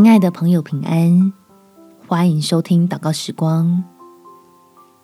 [0.00, 1.32] 亲爱的朋友，平安！
[2.06, 3.82] 欢迎收听祷告时光，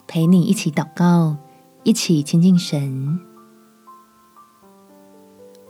[0.06, 1.36] 陪你一起祷告，
[1.82, 3.18] 一起亲近神。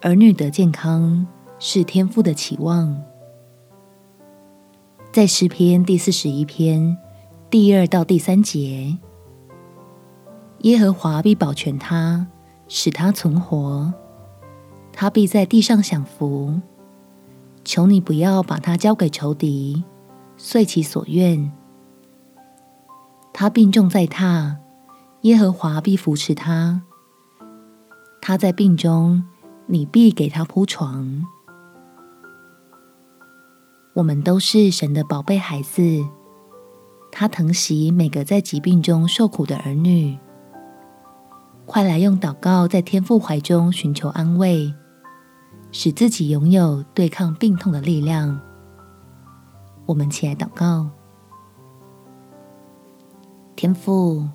[0.03, 1.27] 儿女的健康
[1.59, 3.03] 是天父的期望，
[5.11, 6.95] 在诗篇第四十一篇
[7.49, 8.99] 第二到第三节，
[10.59, 12.27] 耶和华必保全他，
[12.69, 13.91] 使他存活，
[14.93, 16.61] 他必在地上享福。
[17.65, 19.83] 求你不要把他交给仇敌，
[20.37, 21.51] 遂其所愿。
[23.33, 24.57] 他病重在榻，
[25.23, 26.83] 耶和华必扶持他。
[28.21, 29.25] 他在病中，
[29.67, 31.25] 你必给他铺床。
[33.95, 36.05] 我们都是神的宝贝孩子，
[37.11, 40.19] 他疼惜每个在疾病中受苦的儿女。
[41.67, 44.75] 快来用祷告在天父怀中寻求安慰。
[45.77, 48.41] 使自己拥有对抗病痛的力量。
[49.87, 50.89] 我们起来祷告，
[53.57, 54.29] 天父，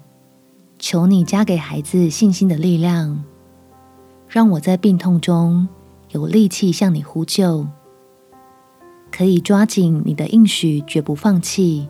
[0.77, 3.23] 求你加给孩子信心的力量，
[4.27, 5.65] 让我在病痛中
[6.09, 7.65] 有力气向你呼救，
[9.09, 11.87] 可以抓紧你的应许，绝不放弃。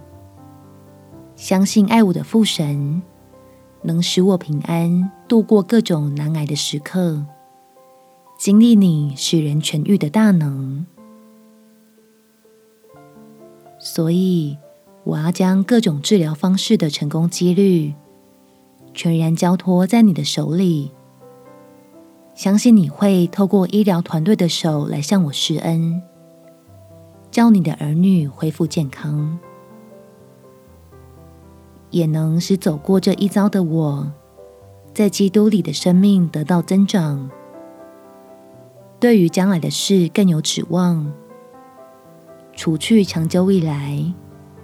[1.35, 3.01] 相信爱我的父神
[3.81, 7.25] 能使我平安度过各种难挨的时刻。
[8.39, 10.85] 经历你使人痊愈的大能，
[13.77, 14.57] 所以
[15.03, 17.93] 我要将各种治疗方式的成功几率
[18.93, 20.93] 全然交托在你的手里。
[22.33, 26.01] 相信你会透过医疗团队的手来向我施恩，
[27.29, 29.37] 叫你的儿女恢复健康，
[31.89, 34.13] 也能使走过这一遭的我，
[34.93, 37.29] 在基督里的生命得到增长。
[38.99, 41.09] 对于将来的事更有指望，
[42.53, 44.03] 除去长久以来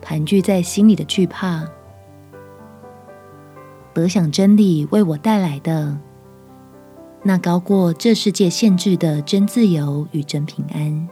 [0.01, 1.65] 盘踞在心里的惧怕，
[3.93, 5.97] 得享真理为我带来的
[7.23, 11.07] 那高过这世界限制的真自由与真平安。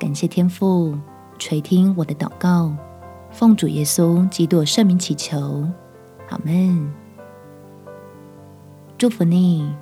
[0.00, 0.98] 感谢天父
[1.38, 2.74] 垂听我的祷告，
[3.30, 5.38] 奉主耶稣基督圣名祈求，
[6.30, 6.92] 阿们。
[8.98, 9.72] 祝福你。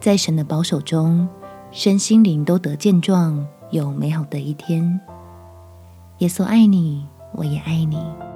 [0.00, 1.28] 在神的保守中，
[1.72, 5.00] 身心灵都得健壮，有美好的一天。
[6.18, 7.04] 耶稣爱你，
[7.34, 8.27] 我也爱你。